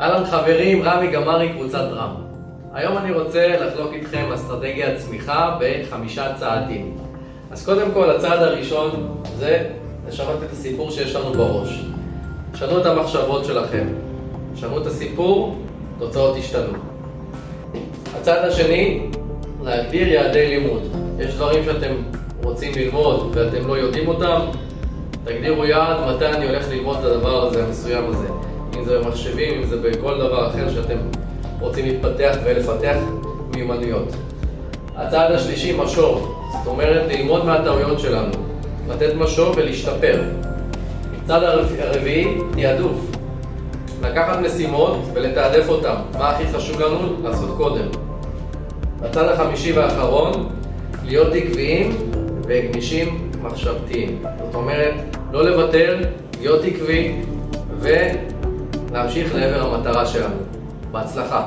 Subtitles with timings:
[0.00, 2.14] אהלן חברים, רמי גמרי, קבוצת רם.
[2.72, 6.96] היום אני רוצה לחלוק איתכם אסטרטגיית צמיחה בחמישה צעדים.
[7.50, 9.68] אז קודם כל, הצעד הראשון זה
[10.08, 11.84] לשנות את הסיפור שיש לנו בראש.
[12.54, 13.86] שנו את המחשבות שלכם.
[14.54, 15.56] שנו את הסיפור,
[15.98, 16.78] תוצאות ישתנו.
[18.20, 19.06] הצעד השני,
[19.62, 20.82] להגדיר יעדי לימוד.
[21.18, 21.94] יש דברים שאתם
[22.42, 24.40] רוצים ללמוד ואתם לא יודעים אותם,
[25.24, 28.28] תגדירו יעד מתי אני הולך ללמוד את הדבר הזה, המסוים הזה.
[28.82, 30.96] אם זה במחשבים, אם זה בכל דבר אחר שאתם
[31.60, 32.96] רוצים להתפתח ולפתח
[33.54, 34.08] מיומנויות.
[34.96, 36.34] הצעד השלישי, משוב.
[36.52, 38.32] זאת אומרת, ללמוד מהטעויות שלנו.
[38.88, 40.22] לתת משוב ולהשתפר.
[41.24, 41.42] הצעד
[41.78, 43.10] הרביעי, תעדוף.
[44.02, 45.94] לקחת משימות ולתעדף אותן.
[46.18, 47.22] מה הכי חשוב לנו?
[47.22, 47.86] לעשות קודם.
[49.02, 50.48] הצעד החמישי והאחרון,
[51.04, 51.96] להיות עקביים
[52.46, 54.22] וגמישים מחשבתיים.
[54.46, 54.94] זאת אומרת,
[55.32, 55.98] לא לוותר,
[56.40, 57.16] להיות עקבי
[58.92, 60.34] ולהמשיך לעבר המטרה שלנו.
[60.90, 61.46] בהצלחה.